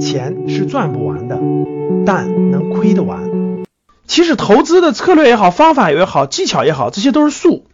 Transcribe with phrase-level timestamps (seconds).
[0.00, 1.38] 钱是赚不完的，
[2.04, 3.20] 但能亏得完。
[4.06, 7.66] 其实投资的策略也好，方法也好，技巧也好，这些都是术。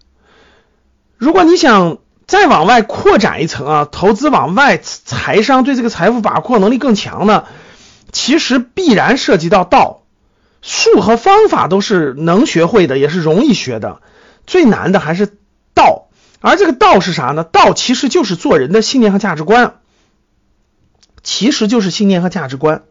[1.17, 7.45] 如果你想再往外扩展一层啊，投资往外，财商对这个财富把控能力更强呢，
[8.13, 10.03] 其实必然涉及到道。
[10.61, 14.01] 术和方法都是能学会的，也是容易学的，
[14.47, 15.39] 最难的还是
[15.75, 16.09] 道。
[16.41, 17.43] 而这个道是啥呢？
[17.43, 19.77] 道其实就是做人的信念和价值观，
[21.29, 22.85] 其实就是信念和价值观。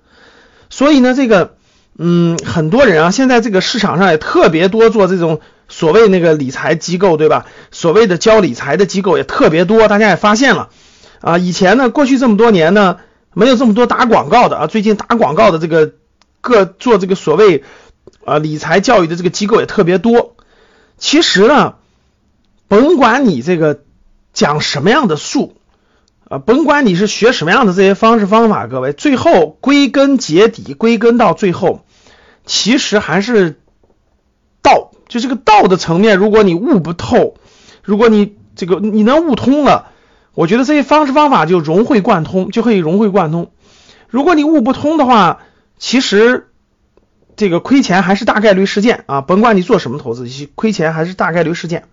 [0.70, 1.56] 所以呢，这个，
[1.98, 7.48] 嗯，很多人啊，现在这个市场上也特别多做这种所谓那个理财机构，对吧？
[7.72, 10.70] 所谓的教理财的机构也特别多，大家也发现了
[11.22, 11.40] 啊。
[11.40, 12.98] 以前呢，过去这么多年呢，
[13.34, 15.94] 没有这么多打广告的啊，最近打广告的这个。
[16.40, 17.66] 各做这个所谓
[18.24, 20.38] 啊理财教育的这个机构也特别多。
[20.98, 21.74] 其实呢，
[22.70, 23.82] 甭管你这个
[24.32, 25.58] 讲什么样的术
[26.30, 31.86] 啊，甭管你是学什么样的这些方式方法，各位最后归根结底，归根到最后，
[32.46, 33.60] 其实还是
[34.62, 34.92] 道。
[35.08, 37.36] 就这个道的层面，如果你悟不透，
[37.82, 39.92] 如果你这个你能悟通了，
[40.34, 43.52] 我觉得这些方式方法就融会贯通，就可以融会贯通。
[44.10, 45.40] 如果你悟不通的话，
[45.78, 46.50] 其实
[47.38, 51.86] 这个亏钱还是大概率事件啊，甭管你做什么投资，亏钱还是大概率事件。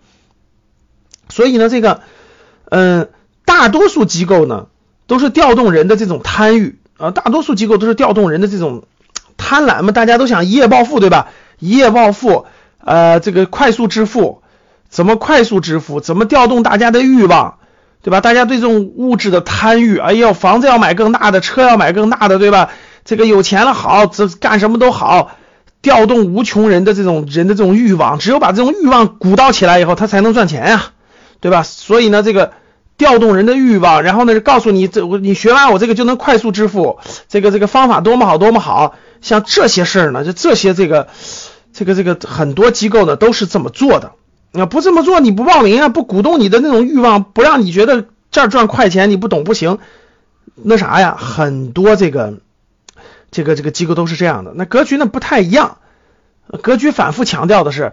[1.29, 2.03] 所以呢，这个
[2.69, 3.11] 嗯，
[3.45, 4.67] 大多数机构呢
[5.07, 8.85] 都是调动人的这种贪欲啊，大多数机构都是调动人的这种
[9.37, 11.29] 贪婪嘛，大家都想一夜暴富，对吧？
[11.59, 12.47] 一夜暴富，
[12.79, 14.43] 呃，这个快速致富，
[14.89, 16.01] 怎么快速致富？
[16.01, 17.59] 怎么调动大家的欲望，
[18.03, 18.21] 对吧？
[18.21, 22.71] 大家对这种物质的贪欲，哎呦，房子要买更大的，车要买更大的，对吧？
[23.05, 25.33] 这个有钱了好，这干什么都好，
[25.83, 30.93] 调动无穷人的这种人的这种欲望，只有把这种欲望鼓捣起来以后，他才能赚钱呀，
[31.41, 31.63] 对吧？
[31.63, 32.53] 所以呢，这个
[32.97, 41.09] 调动人的欲望，然后呢，告诉你这我你学完我这个就能快速致富，这个这个方法多么好多么好，像这些事儿呢，就这些这个
[41.73, 44.13] 这个这个很多机构呢都是这么做的，
[44.53, 49.79] 要不这么做你不报名啊，不鼓动你的那种欲望，不让你觉得这儿赚快钱，你不懂不行，
[50.55, 52.35] 那啥呀，很多这个。
[53.31, 55.79] 这个这个机构都是这样的，那格局呢不太一样。
[56.63, 57.93] 格局反复强调的是，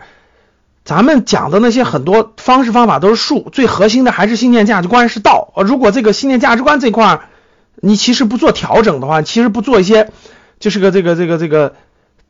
[0.92, 5.54] 咱们讲的那些很多方式方法都是术，最核心的还是信念价值观是道。
[5.56, 7.22] 呃如果这个信念价值观这块儿
[7.78, 10.10] 你其实不做调整的话，其实不做一些
[10.60, 11.76] 就是个这个这个这个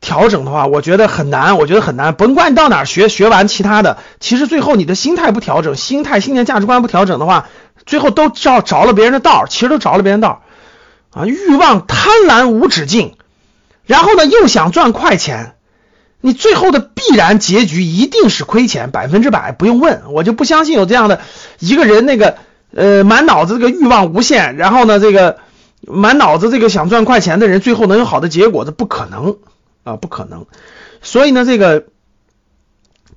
[0.00, 2.14] 调整的话，我觉得很难，我觉得很难。
[2.14, 7.48] 甭管你到哪学，学完其他的，其实最后你的心态不调整，心态信念价值观不调整的话，
[7.84, 10.42] 最后都着着了别人的道，其实都着了别人道。
[11.10, 13.16] 啊，欲望贪婪无止境，
[13.86, 15.56] 然后呢又想赚快钱，
[16.22, 21.20] 你最后的必然结局一定是亏钱，百分之百不用问，我就不相信有这样的
[21.58, 22.36] 一个人，那个
[22.74, 25.36] 呃满脑子这个欲望无限，然后呢这个
[25.86, 29.36] 满脑子这个想赚快钱的人，最后能有好的结果，这不可能
[29.84, 30.46] 啊，不可能。
[31.02, 31.84] 所以呢，这个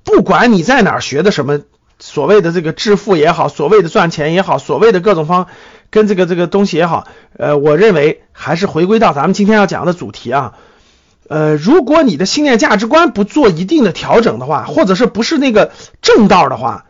[0.04, 1.60] 不管你在哪儿学的什么
[1.98, 5.46] 所谓的这个致富也好，所谓的赚钱也好，所谓的各种方。
[5.88, 7.06] 跟这个这个东西也好，
[7.38, 10.54] 呃，我认为还是回归到咱们今天要讲的主题啊，
[11.28, 15.72] 呃，如果你的信念价值观不做一定的调整的话，或者是不是那个
[16.02, 16.86] 正道的话，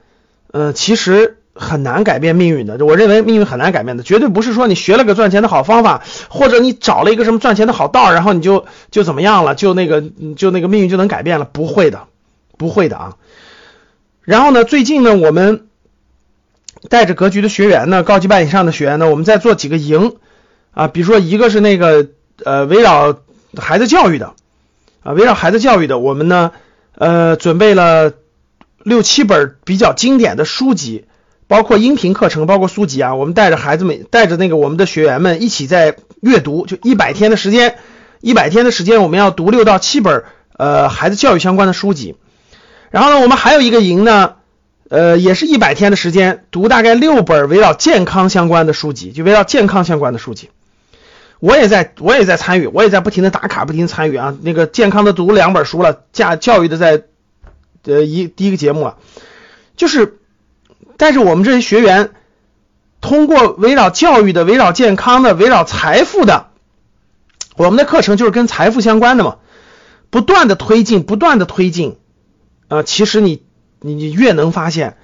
[0.53, 2.85] 呃，其实很难改变命运的。
[2.85, 10.03] 我认为命运很难改变的，绝对不是说你学了个赚钱的好方法，或者你找了一个什么赚钱的好道，然后你就就怎么样了，就那个
[10.37, 12.03] 就那个命运就能改变了，不会的，
[12.59, 13.17] 不会的啊。
[14.23, 15.63] 然后呢，最近呢，我们。
[16.91, 20.17] 带着格局的学员呢，高级班以上的学员呢，我们在做几个营
[20.73, 22.09] 啊，比如说一个是那个
[22.45, 23.17] 呃围绕
[23.63, 24.35] 孩子教育的
[25.03, 26.53] 啊，围绕孩子教育的，我们呢
[26.95, 28.13] 呃准备了
[28.83, 31.05] 六七本比较经典的书籍，
[31.47, 37.77] 包括音频课程，包括书籍啊，我们带着孩子们，带着那个我们的学员们一起在阅读，就一百天的时间，
[38.21, 40.25] 一百天的时间我们要读六到七本
[40.57, 42.17] 呃孩子教育相关的书籍，
[42.91, 44.35] 然后呢，我们还有一个营呢。
[44.89, 50.49] 呃，也是一百天的时间，读大概六本围绕健康相关的书籍，就围绕健康相关的书籍。
[51.41, 54.37] 我也在，我也在参与，我也在不停的打卡，不停参与啊。
[54.43, 57.05] 那个健康的读两本书了，教教育的在
[57.85, 58.97] 呃一第一个节目了，
[59.77, 60.19] 就是
[60.97, 62.11] 带着我们这些学员，
[63.01, 66.49] 通过围绕教育的、围绕健康的、围绕财富的，
[67.57, 69.37] 我们的课程就是跟财富相关的嘛，
[70.11, 71.99] 不断的推进，不断的推进
[72.69, 72.83] 啊。
[72.83, 73.43] 其实你。
[73.79, 74.97] 你你越能发现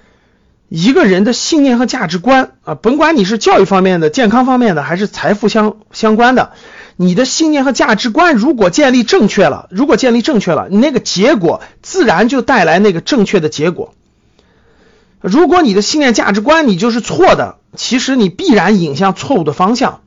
[0.75, 6.53] 一个人的信念和价值观啊，甭管你是教育方面的、健康方面的，还是财富相相关的，
[6.97, 13.93] 你的信念和价值观如果建立正确了，如果建立正确了，你那个结果自然就带来那个正确的结果
[15.21, 20.01] 如果你的信念价值观你就是错的，其实你必然引向错误的方向。